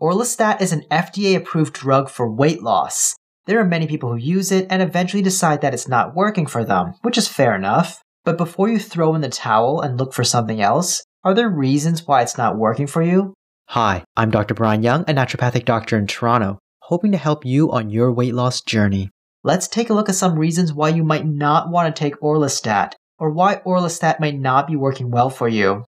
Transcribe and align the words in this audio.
Orlistat 0.00 0.60
is 0.60 0.72
an 0.72 0.82
FDA 0.90 1.34
approved 1.36 1.72
drug 1.72 2.10
for 2.10 2.30
weight 2.30 2.62
loss. 2.62 3.14
There 3.46 3.58
are 3.58 3.64
many 3.64 3.86
people 3.86 4.10
who 4.10 4.16
use 4.16 4.52
it 4.52 4.66
and 4.68 4.82
eventually 4.82 5.22
decide 5.22 5.62
that 5.62 5.72
it's 5.72 5.88
not 5.88 6.14
working 6.14 6.44
for 6.44 6.66
them, 6.66 6.92
which 7.00 7.16
is 7.16 7.28
fair 7.28 7.54
enough. 7.54 8.02
But 8.22 8.36
before 8.36 8.68
you 8.68 8.78
throw 8.78 9.14
in 9.14 9.22
the 9.22 9.30
towel 9.30 9.80
and 9.80 9.98
look 9.98 10.12
for 10.12 10.22
something 10.22 10.60
else, 10.60 11.02
are 11.24 11.32
there 11.32 11.48
reasons 11.48 12.06
why 12.06 12.20
it's 12.20 12.36
not 12.36 12.58
working 12.58 12.86
for 12.86 13.00
you? 13.00 13.32
Hi, 13.68 14.04
I'm 14.18 14.30
Dr. 14.30 14.52
Brian 14.52 14.82
Young, 14.82 15.00
a 15.08 15.14
naturopathic 15.14 15.64
doctor 15.64 15.96
in 15.96 16.06
Toronto, 16.06 16.58
hoping 16.82 17.12
to 17.12 17.18
help 17.18 17.46
you 17.46 17.72
on 17.72 17.88
your 17.88 18.12
weight 18.12 18.34
loss 18.34 18.60
journey. 18.60 19.08
Let's 19.44 19.66
take 19.66 19.88
a 19.88 19.94
look 19.94 20.10
at 20.10 20.14
some 20.14 20.38
reasons 20.38 20.74
why 20.74 20.90
you 20.90 21.04
might 21.04 21.24
not 21.24 21.70
want 21.70 21.94
to 21.94 21.98
take 21.98 22.20
Orlistat, 22.20 22.92
or 23.18 23.30
why 23.30 23.62
Orlistat 23.64 24.20
might 24.20 24.38
not 24.38 24.66
be 24.66 24.76
working 24.76 25.10
well 25.10 25.30
for 25.30 25.48
you. 25.48 25.84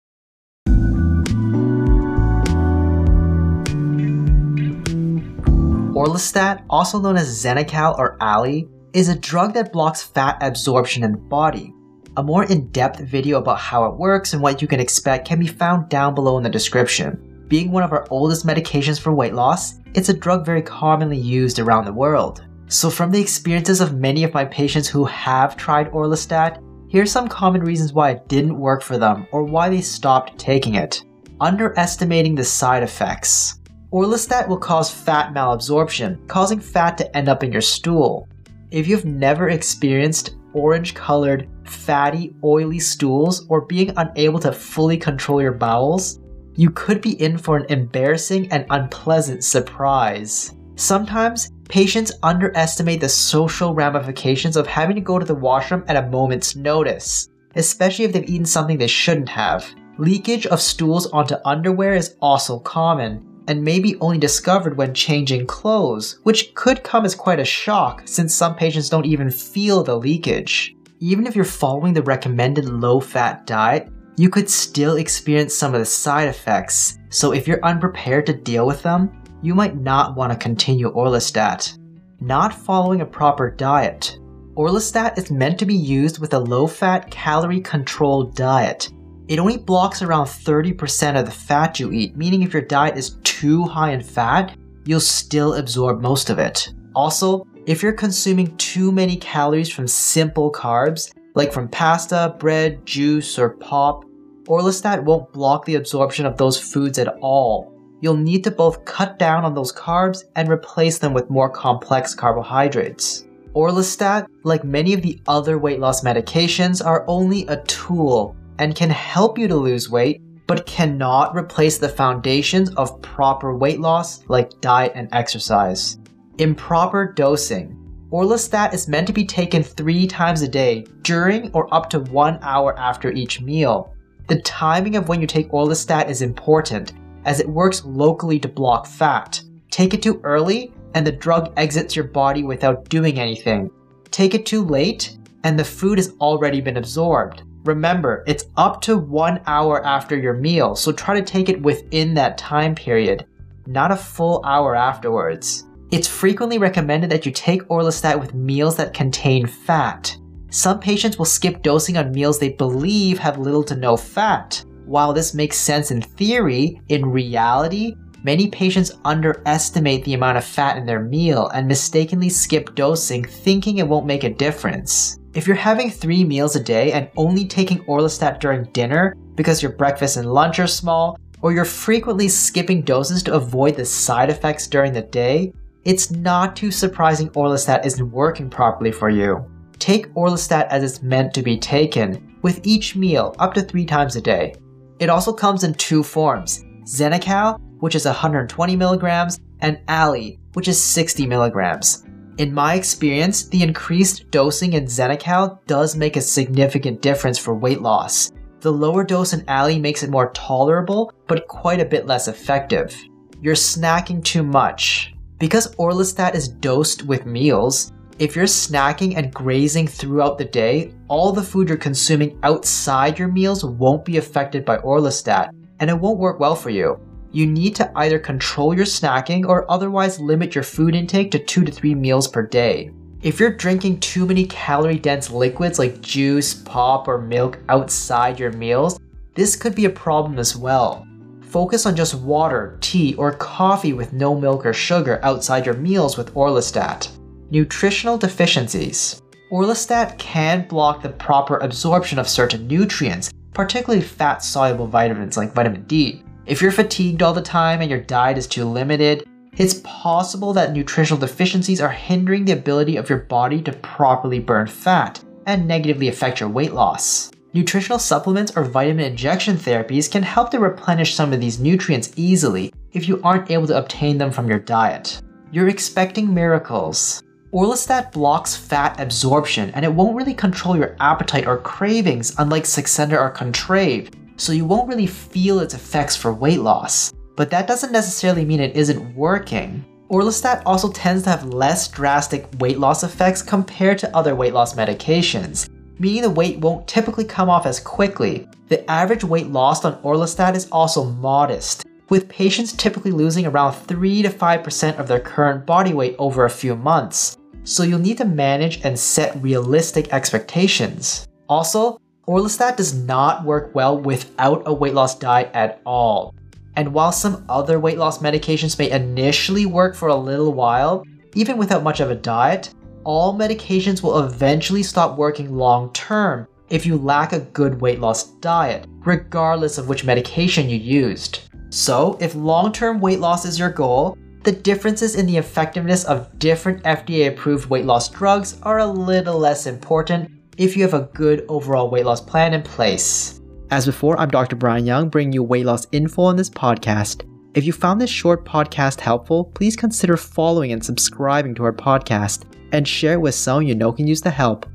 Orlistat, 5.98 6.64
also 6.70 7.00
known 7.00 7.16
as 7.16 7.44
Xenical 7.44 7.98
or 7.98 8.16
Alli, 8.20 8.68
is 8.93 9.08
a 9.08 9.18
drug 9.18 9.54
that 9.54 9.72
blocks 9.72 10.00
fat 10.00 10.39
absorption 10.40 11.02
in 11.02 11.11
the 11.11 11.18
body. 11.18 11.75
A 12.16 12.22
more 12.22 12.44
in-depth 12.44 13.00
video 13.00 13.39
about 13.39 13.58
how 13.58 13.84
it 13.86 13.98
works 13.98 14.32
and 14.32 14.40
what 14.40 14.62
you 14.62 14.68
can 14.68 14.79
expect 14.79 15.26
can 15.26 15.40
be 15.40 15.48
found 15.48 15.89
down 15.89 16.14
below 16.14 16.36
in 16.36 16.44
the 16.44 16.50
description. 16.50 17.44
Being 17.48 17.72
one 17.72 17.82
of 17.82 17.90
our 17.90 18.06
oldest 18.11 18.46
medications 18.46 19.00
for 19.00 19.12
weight 19.12 19.34
loss, 19.34 19.80
it's 19.92 20.08
a 20.08 20.14
drug 20.16 20.46
very 20.46 20.62
commonly 20.62 21.18
used 21.18 21.58
around 21.58 21.84
the 21.84 21.92
world. 21.92 22.46
So 22.68 22.90
from 22.90 23.11
the 23.11 23.20
experiences 23.20 23.80
of 23.80 23.98
many 23.98 24.22
of 24.22 24.32
my 24.32 24.44
patients 24.44 24.86
who 24.86 25.04
have 25.06 25.56
tried 25.56 25.90
Orlistat, 25.90 26.62
here's 26.89 27.11
some 27.11 27.26
common 27.26 27.62
reasons 27.62 27.92
why 27.92 28.11
it 28.11 28.28
didn't 28.28 28.56
work 28.56 28.82
for 28.82 28.98
them 28.98 29.26
or 29.32 29.42
why 29.42 29.68
they 29.68 29.80
stopped 29.80 30.39
taking 30.39 30.76
it. 30.76 31.03
Underestimating 31.40 32.36
the 32.36 32.44
side 32.44 32.84
effects. 32.84 33.58
Orlistat 33.92 34.48
will 34.48 34.58
cause 34.58 34.91
fat 34.91 35.33
malabsorption, 35.33 36.27
causing 36.28 36.60
fat 36.60 36.98
to 36.98 37.16
end 37.16 37.28
up 37.28 37.42
in 37.42 37.50
your 37.50 37.62
stool. 37.62 38.28
If 38.70 38.86
you've 38.86 39.06
never 39.06 39.48
experienced 39.48 40.36
orange 40.53 40.95
colored, 40.95 41.48
fatty, 41.64 42.34
oily 42.45 42.80
stools 42.80 43.47
or 43.48 43.62
being 43.62 43.92
unable 43.97 44.41
to 44.41 44.53
fully 44.53 44.98
control 44.98 45.41
your 45.41 45.53
bowels, 45.53 46.20
you 46.55 46.70
could 46.70 47.00
be 47.00 47.19
in 47.22 47.39
for 47.39 47.56
an 47.56 47.64
embarrassing 47.70 48.53
and 48.53 48.67
unpleasant 48.69 49.42
surprise. 49.42 50.55
Sometimes, 50.75 51.50
patients 51.70 52.12
underestimate 52.23 53.00
the 53.00 53.08
social 53.08 53.75
ramifications 53.75 54.56
of 54.56 54.67
having 54.67 54.97
to 54.97 55.02
go 55.02 55.19
to 55.19 55.25
the 55.25 55.34
washroom 55.34 55.84
at 55.89 55.97
a 55.97 56.11
moment's 56.11 56.56
notice, 56.56 57.28
especially 57.56 58.05
if 58.05 58.12
they've 58.12 58.28
eaten 58.28 58.45
something 58.45 58.77
they 58.77 58.86
shouldn't 58.86 59.30
have. 59.30 59.67
Leakage 59.98 60.47
of 60.47 60.61
stools 60.61 61.06
onto 61.06 61.36
underwear 61.45 61.95
is 61.95 62.17
also 62.20 62.58
common, 62.61 63.28
and 63.49 63.65
may 63.65 63.81
be 63.81 63.97
only 64.01 64.19
discovered 64.19 64.77
when 64.77 64.95
changing 64.95 65.47
clothes, 65.47 66.21
which 66.23 66.55
could 66.55 66.85
come 66.85 67.05
as 67.05 67.15
quite 67.15 67.41
a 67.41 67.45
shock 67.45 68.03
since 68.05 68.35
some 68.35 68.55
patients 68.55 68.89
don't 68.89 69.07
even 69.07 69.31
feel 69.31 69.83
the 69.83 69.97
leakage. 69.97 70.77
Even 71.01 71.27
if 71.27 71.35
you're 71.35 71.45
following 71.45 71.95
the 71.95 72.03
recommended 72.03 72.67
low 72.67 73.01
fat 73.01 73.47
diet, 73.47 73.89
you 74.17 74.29
could 74.29 74.51
still 74.51 74.97
experience 74.97 75.57
some 75.57 75.75
of 75.75 75.81
the 75.81 75.87
side 75.87 76.29
effects, 76.29 76.99
so 77.09 77.33
if 77.33 77.49
you're 77.49 77.65
unprepared 77.65 78.27
to 78.27 78.33
deal 78.33 78.67
with 78.67 78.83
them, 78.83 79.11
you 79.43 79.55
might 79.55 79.77
not 79.77 80.17
want 80.17 80.33
to 80.33 80.39
continue 80.39 80.93
Orlistat. 80.93 81.79
Not 82.21 82.53
following 82.53 83.01
a 83.01 83.07
proper 83.07 83.51
diet. 83.51 84.19
Orlistat 84.57 85.17
is 85.17 85.31
meant 85.31 85.57
to 85.61 85.67
be 85.67 85.77
used 85.77 86.19
with 86.19 86.35
a 86.35 86.39
low 86.39 86.67
fat, 86.67 87.11
calorie 87.13 87.61
controlled 87.61 88.35
diet. 88.35 88.91
It 89.29 89.39
only 89.39 89.59
blocks 89.59 90.01
around 90.01 90.25
30% 90.25 91.21
of 91.21 91.27
the 91.27 91.31
fat 91.31 91.79
you 91.79 91.93
eat, 91.93 92.17
meaning 92.17 92.43
if 92.43 92.55
your 92.55 92.62
diet 92.62 92.97
is 92.97 93.19
too 93.25 93.65
high 93.65 93.93
in 93.93 94.03
fat, 94.03 94.57
you'll 94.87 95.01
still 95.01 95.55
absorb 95.55 96.01
most 96.01 96.31
of 96.31 96.39
it. 96.39 96.73
Also, 96.95 97.47
if 97.67 97.83
you're 97.83 97.93
consuming 97.93 98.57
too 98.57 98.91
many 98.91 99.17
calories 99.17 99.70
from 99.70 99.87
simple 99.87 100.51
carbs, 100.51 101.12
like 101.35 101.53
from 101.53 101.69
pasta, 101.69 102.35
bread, 102.39 102.85
juice, 102.86 103.39
or 103.39 103.51
pop, 103.51 104.07
Orlistat 104.47 105.05
won't 105.05 105.31
block 105.31 105.67
the 105.67 105.75
absorption 105.75 106.25
of 106.25 106.39
those 106.39 106.58
foods 106.58 106.98
at 106.98 107.14
all. 107.20 107.70
You'll 108.01 108.17
need 108.17 108.45
to 108.45 108.51
both 108.51 108.86
cut 108.86 109.19
down 109.19 109.45
on 109.45 109.55
those 109.55 109.75
carbs 109.75 110.25
and 110.36 110.48
replace 110.48 110.98
them 110.98 111.13
with 111.13 111.29
more 111.29 111.51
complex 111.51 112.14
carbohydrates. 112.14 113.27
Orlistat, 113.55 114.27
like 114.45 114.64
many 114.64 114.95
of 114.95 115.02
the 115.02 115.20
other 115.29 115.58
weight 115.58 115.81
loss 115.81 116.02
medications, 116.02 116.83
are 116.85 117.05
only 117.07 117.47
a 117.48 117.63
tool 117.64 118.35
and 118.58 118.74
can 118.74 118.91
help 118.91 119.39
you 119.39 119.48
to 119.48 119.57
lose 119.57 119.91
weight, 119.91 120.20
but 120.46 120.67
cannot 120.67 121.36
replace 121.36 121.79
the 121.79 121.89
foundations 121.89 122.74
of 122.74 123.01
proper 123.02 123.55
weight 123.55 123.80
loss 123.80 124.24
like 124.29 124.61
diet 124.61 124.92
and 124.95 125.08
exercise. 125.13 125.98
Improper 126.39 127.13
dosing. 127.13 127.74
Orlistat 128.10 128.72
is 128.72 128.88
meant 128.88 129.06
to 129.06 129.12
be 129.12 129.26
taken 129.26 129.62
three 129.62 130.06
times 130.06 130.41
a 130.41 130.48
day, 130.48 130.86
during 131.02 131.50
or 131.52 131.72
up 131.74 131.91
to 131.91 132.00
one 132.00 132.38
hour 132.41 132.78
after 132.78 133.12
each 133.12 133.42
meal. 133.42 133.94
The 134.28 134.41
timing 134.41 134.96
of 134.96 135.08
when 135.08 135.20
you 135.20 135.26
take 135.26 135.50
Orlistat 135.50 136.08
is 136.08 136.22
important, 136.22 136.94
as 137.26 137.40
it 137.40 137.48
works 137.48 137.84
locally 137.84 138.38
to 138.40 138.48
block 138.48 138.86
fat. 138.86 139.42
Take 139.70 139.92
it 139.92 140.02
too 140.02 140.20
early, 140.25 140.72
and 140.94 141.06
the 141.06 141.12
drug 141.12 141.52
exits 141.58 141.94
your 141.94 142.06
body 142.06 142.42
without 142.42 142.88
doing 142.88 143.19
anything. 143.19 143.70
Take 144.10 144.34
it 144.34 144.46
too 144.46 144.64
late, 144.64 145.19
and 145.44 145.58
the 145.58 145.64
food 145.64 145.98
has 145.98 146.14
already 146.20 146.62
been 146.62 146.78
absorbed. 146.78 147.42
Remember, 147.68 148.24
it's 148.26 148.46
up 148.56 148.80
to 148.80 148.96
one 148.96 149.42
hour 149.46 149.84
after 149.84 150.16
your 150.16 150.32
meal, 150.32 150.74
so 150.74 150.90
try 150.90 151.20
to 151.20 151.24
take 151.24 151.50
it 151.50 151.60
within 151.60 152.14
that 152.14 152.38
time 152.38 152.74
period, 152.74 153.26
not 153.66 153.92
a 153.92 153.96
full 153.96 154.42
hour 154.42 154.74
afterwards. 154.74 155.64
It's 155.90 156.08
frequently 156.08 156.56
recommended 156.56 157.10
that 157.10 157.26
you 157.26 157.32
take 157.32 157.60
Orlistat 157.64 158.18
with 158.18 158.32
meals 158.32 158.76
that 158.76 158.94
contain 158.94 159.46
fat. 159.46 160.16
Some 160.50 160.80
patients 160.80 161.18
will 161.18 161.26
skip 161.26 161.62
dosing 161.62 161.98
on 161.98 162.10
meals 162.10 162.38
they 162.38 162.54
believe 162.54 163.18
have 163.18 163.36
little 163.36 163.64
to 163.64 163.76
no 163.76 163.98
fat. 163.98 164.64
While 164.86 165.12
this 165.12 165.34
makes 165.34 165.58
sense 165.58 165.90
in 165.90 166.00
theory, 166.00 166.80
in 166.88 167.04
reality, 167.04 167.94
many 168.24 168.48
patients 168.48 168.92
underestimate 169.04 170.06
the 170.06 170.14
amount 170.14 170.38
of 170.38 170.44
fat 170.44 170.78
in 170.78 170.86
their 170.86 171.02
meal 171.02 171.48
and 171.48 171.68
mistakenly 171.68 172.30
skip 172.30 172.74
dosing 172.74 173.24
thinking 173.24 173.76
it 173.76 173.86
won't 173.86 174.06
make 174.06 174.24
a 174.24 174.32
difference. 174.32 175.18
If 175.38 175.47
you're 175.47 175.54
having 175.54 175.88
three 175.88 176.25
meals 176.25 176.56
a 176.56 176.60
day 176.60 176.91
and 176.91 177.09
only 177.16 177.44
taking 177.47 177.84
Orlistat 177.84 178.41
during 178.41 178.65
dinner 178.72 179.15
because 179.37 179.62
your 179.62 179.71
breakfast 179.71 180.16
and 180.16 180.32
lunch 180.32 180.59
are 180.59 180.66
small, 180.66 181.16
or 181.43 181.53
you're 181.53 181.65
frequently 181.65 182.26
skipping 182.26 182.82
doses 182.82 183.22
to 183.22 183.34
avoid 183.34 183.76
the 183.76 183.84
side 183.84 184.31
effects 184.31 184.66
during 184.66 184.93
the 184.93 185.03
day, 185.03 185.53
it's 185.84 186.10
not 186.10 186.56
too 186.56 186.72
surprising 186.72 187.28
Orlistat 187.31 187.87
isn't 187.87 188.10
working 188.10 188.50
properly 188.50 188.91
for 188.91 189.10
you. 189.10 189.49
Take 189.78 190.12
Orlistat 190.15 190.66
as 190.71 190.82
it's 190.82 191.04
meant 191.04 191.32
to 191.34 191.43
be 191.44 191.56
taken, 191.56 192.37
with 192.43 192.59
each 192.66 192.97
meal 192.97 193.32
up 193.38 193.55
to 193.55 193.62
three 193.62 193.87
times 193.87 194.16
a 194.16 194.20
day. 194.20 194.56
It 194.99 195.09
also 195.09 195.32
comes 195.32 195.62
in 195.62 195.75
two 195.75 196.03
forms 196.03 196.65
Xenical, 196.82 197.60
which 197.78 197.94
is 197.94 198.06
120 198.06 198.75
milligrams, 198.75 199.38
and 199.60 199.78
Alli, 199.87 200.41
which 200.55 200.66
is 200.66 200.82
60 200.82 201.28
milligrams. 201.28 202.07
In 202.38 202.54
my 202.54 202.75
experience, 202.75 203.49
the 203.49 203.65
increased 203.65 204.31
dosing 204.31 204.75
in 204.75 204.84
Xenical 204.84 205.59
does 205.66 205.97
make 205.97 206.15
a 206.16 206.21
significant 206.21 207.03
difference 207.03 207.37
for 207.37 207.53
weight 207.53 207.82
loss. 207.82 208.31
The 208.60 208.71
lower 208.71 209.03
dose 209.03 209.32
in 209.32 209.43
Alli 209.49 209.81
makes 209.81 210.04
it 210.04 210.10
more 210.10 210.31
tolerable, 210.31 211.12
but 211.26 211.49
quite 211.49 211.81
a 211.81 211.84
bit 211.84 212.06
less 212.06 212.28
effective. 212.28 212.97
You're 213.43 213.56
snacking 213.56 214.22
too 214.22 214.44
much. 214.44 215.15
Because 215.41 215.75
Orlistat 215.76 216.37
is 216.37 216.47
dosed 216.47 217.03
with 217.03 217.26
meals, 217.26 217.93
if 218.21 218.37
you're 218.37 218.44
snacking 218.44 219.16
and 219.16 219.34
grazing 219.34 219.88
throughout 219.88 220.38
the 220.38 220.44
day, 220.44 220.93
all 221.09 221.32
the 221.32 221.43
food 221.43 221.69
you're 221.69 221.76
consuming 221.76 222.38
outside 222.44 223.19
your 223.19 223.28
meals 223.28 223.65
won't 223.65 224.05
be 224.05 224.19
affected 224.19 224.65
by 224.65 224.78
Orlistat, 224.78 225.50
and 225.81 225.91
it 225.91 225.99
won't 225.99 226.20
work 226.20 226.38
well 226.38 226.55
for 226.55 226.70
you 226.70 227.00
you 227.32 227.46
need 227.46 227.76
to 227.76 227.90
either 227.98 228.18
control 228.18 228.74
your 228.74 228.86
snacking 228.86 229.46
or 229.46 229.70
otherwise 229.70 230.19
limit 230.19 230.54
your 230.54 230.64
food 230.64 230.94
intake 230.94 231.30
to 231.32 231.38
2 231.38 231.64
to 231.64 231.72
3 231.72 231.94
meals 231.94 232.28
per 232.28 232.42
day. 232.42 232.90
If 233.20 233.40
you're 233.40 233.52
drinking 233.52 234.00
too 234.00 234.26
many 234.26 234.46
calorie 234.46 234.98
dense 234.98 235.30
liquids 235.30 235.78
like 235.78 236.00
juice, 236.00 236.54
pop, 236.54 237.08
or 237.08 237.19
milk 237.19 237.58
outside 237.69 238.38
your 238.38 238.52
meals, 238.52 238.98
this 239.34 239.56
could 239.56 239.75
be 239.75 239.86
a 239.86 239.90
problem 239.90 240.38
as 240.38 240.56
well. 240.56 241.06
Focus 241.40 241.86
on 241.86 241.96
just 241.96 242.14
water, 242.14 242.76
tea, 242.80 243.14
or 243.14 243.32
coffee 243.32 243.92
with 243.92 244.12
no 244.12 244.38
milk 244.38 244.64
or 244.64 244.72
sugar 244.72 245.19
outside 245.22 245.66
your 245.66 245.74
meals 245.74 246.16
with 246.16 246.32
Orlistat. 246.34 247.08
Nutritional 247.50 248.19
deficiencies. 248.19 249.20
Orlistat 249.50 250.19
can 250.19 250.69
block 250.69 251.02
the 251.02 251.08
proper 251.08 251.56
absorption 251.58 252.19
of 252.19 252.28
certain 252.28 252.66
nutrients, 252.69 253.32
particularly 253.54 254.04
fat 254.04 254.44
soluble 254.44 254.86
vitamins 254.86 255.36
like 255.36 255.54
vitamin 255.54 255.84
D. 255.84 256.22
If 256.48 256.62
you're 256.62 256.72
fatigued 256.72 257.22
all 257.22 257.34
the 257.34 257.42
time 257.42 257.82
and 257.82 257.90
your 257.90 258.00
diet 258.00 258.38
is 258.38 258.46
too 258.46 258.64
limited, 258.64 259.28
it's 259.58 259.82
possible 259.84 260.54
that 260.54 260.72
nutritional 260.72 261.20
deficiencies 261.20 261.78
are 261.78 261.90
hindering 261.90 262.46
the 262.46 262.52
ability 262.52 262.96
of 262.96 263.10
your 263.10 263.18
body 263.18 263.60
to 263.64 263.72
properly 263.72 264.38
burn 264.38 264.66
fat 264.66 265.22
and 265.44 265.68
negatively 265.68 266.08
affect 266.08 266.40
your 266.40 266.48
weight 266.48 266.72
loss. 266.72 267.30
Nutritional 267.52 267.98
supplements 267.98 268.56
or 268.56 268.64
vitamin 268.64 269.04
injection 269.04 269.56
therapies 269.56 270.10
can 270.10 270.22
help 270.22 270.50
to 270.52 270.58
replenish 270.58 271.14
some 271.14 271.34
of 271.34 271.40
these 271.40 271.60
nutrients 271.60 272.12
easily 272.16 272.72
if 272.94 273.06
you 273.06 273.20
aren't 273.22 273.50
able 273.50 273.66
to 273.66 273.76
obtain 273.76 274.16
them 274.16 274.30
from 274.30 274.48
your 274.48 274.58
diet. 274.58 275.20
You're 275.52 275.68
expecting 275.68 276.32
miracles. 276.32 277.22
Orlistat 277.52 278.10
blocks 278.12 278.56
fat 278.56 278.98
absorption 278.98 279.68
and 279.72 279.84
it 279.84 279.92
won't 279.92 280.16
really 280.16 280.32
control 280.32 280.78
your 280.78 280.96
appetite 280.98 281.46
or 281.46 281.58
cravings 281.58 282.34
unlike 282.38 282.64
Saxenda 282.64 283.20
or 283.20 283.30
Contrave, 283.30 284.10
so 284.38 284.52
you 284.52 284.64
won't 284.64 284.88
really 284.88 285.06
feel 285.06 285.61
its 285.61 285.75
effects 285.75 286.17
for 286.17 286.32
weight 286.32 286.61
loss. 286.61 287.12
But 287.37 287.50
that 287.50 287.67
doesn't 287.67 287.93
necessarily 287.93 288.44
mean 288.44 288.61
it 288.61 288.76
isn't 288.76 289.14
working. 289.14 289.85
Orlistat 290.11 290.62
also 290.64 290.90
tends 290.90 291.25
to 291.25 291.31
have 291.31 291.52
less 291.52 291.88
drastic 291.88 292.49
weight 292.58 292.79
loss 292.79 293.05
effects 293.05 293.43
compared 293.43 293.99
to 293.99 294.17
other 294.17 294.35
weight 294.35 294.55
loss 294.55 294.75
medications, 294.75 295.69
meaning 295.99 296.23
the 296.23 296.31
weight 296.31 296.58
won't 296.58 296.88
typically 296.88 297.25
come 297.25 297.50
off 297.50 297.67
as 297.67 297.79
quickly. 297.79 298.49
The 298.69 298.88
average 298.90 299.25
weight 299.25 299.49
lost 299.49 299.85
on 299.85 300.00
Orlistat 300.02 300.55
is 300.55 300.69
also 300.73 301.05
modest, 301.05 301.84
with 302.08 302.29
patients 302.29 302.73
typically 302.73 303.11
losing 303.11 303.46
around 303.46 303.75
3 303.75 304.23
to 304.23 304.31
5% 304.31 304.99
of 304.99 305.08
their 305.08 305.20
current 305.20 305.67
body 305.67 305.93
weight 305.93 306.17
over 306.19 306.44
a 306.44 306.50
few 306.50 306.75
months. 306.75 307.37
So 307.64 307.82
you'll 307.82 307.99
need 307.99 308.19
to 308.19 308.25
manage 308.25 308.81
and 308.84 308.99
set 308.99 309.43
realistic 309.43 310.12
expectations. 310.12 311.29
Also, 311.50 312.00
Orlistat 312.28 312.76
does 312.76 312.92
not 312.92 313.42
work 313.42 313.75
well 313.75 313.98
without 313.98 314.62
a 314.66 314.72
weight 314.72 314.92
loss 314.92 315.19
diet 315.19 315.50
at 315.54 315.80
all. 315.86 316.34
And 316.76 316.92
while 316.92 317.10
some 317.10 317.42
other 317.48 317.80
weight 317.80 317.96
loss 317.96 318.19
medications 318.19 318.78
may 318.78 318.90
initially 318.90 319.64
work 319.64 319.96
for 319.96 320.08
a 320.08 320.14
little 320.14 320.52
while, 320.52 321.06
even 321.34 321.56
without 321.56 321.82
much 321.82 322.00
of 322.00 322.10
a 322.10 322.14
diet, 322.14 322.75
all 323.02 323.32
medications 323.32 324.02
will 324.02 324.26
eventually 324.26 324.82
stop 324.82 325.16
working 325.16 325.56
long 325.56 325.90
term 325.94 326.46
if 326.69 326.84
you 326.84 326.98
lack 326.98 327.32
a 327.32 327.40
good 327.40 327.80
weight 327.80 327.98
loss 327.98 328.25
diet, 328.40 328.86
regardless 329.06 329.78
of 329.78 329.88
which 329.88 330.04
medication 330.04 330.69
you 330.69 330.76
used. 330.76 331.40
So, 331.70 332.19
if 332.20 332.34
long 332.34 332.72
term 332.72 333.00
weight 333.00 333.20
loss 333.20 333.46
is 333.46 333.58
your 333.58 333.70
goal, 333.70 334.19
the 334.44 334.52
differences 334.52 335.16
in 335.16 335.24
the 335.24 335.38
effectiveness 335.38 336.04
of 336.04 336.38
different 336.38 336.82
FDA 336.84 337.28
approved 337.28 337.70
weight 337.70 337.86
loss 337.86 338.10
drugs 338.10 338.58
are 338.64 338.81
a 338.81 338.86
little 338.86 339.38
less 339.38 339.66
important 339.66 340.38
if 340.58 340.76
you 340.76 340.82
have 340.82 340.94
a 340.94 341.08
good 341.14 341.46
overall 341.49 341.88
weight 341.88 342.05
loss 342.05 342.20
plan 342.20 342.52
in 342.52 342.62
place. 342.62 343.40
As 343.70 343.87
before, 343.87 344.19
I'm 344.19 344.28
Dr. 344.28 344.56
Brian 344.56 344.84
Young, 344.84 345.08
bringing 345.08 345.32
you 345.32 345.43
weight 345.43 345.64
loss 345.64 345.87
info 345.93 346.22
on 346.22 346.37
this 346.37 346.50
podcast. 346.50 347.25
If 347.55 347.64
you 347.64 347.72
found 347.72 348.00
this 348.00 348.10
short 348.10 348.44
podcast 348.44 349.00
helpful, 349.00 349.44
please 349.44 349.76
consider 349.76 350.16
following 350.16 350.72
and 350.72 350.84
subscribing 350.84 351.55
to 351.56 351.64
our 351.64 351.72
podcast 351.72 352.44
and 352.72 352.87
share 352.87 353.14
it 353.14 353.20
with 353.20 353.34
someone 353.34 353.66
you 353.66 353.75
know 353.75 353.93
can 353.93 354.06
use 354.06 354.20
the 354.20 354.31
help. 354.31 354.66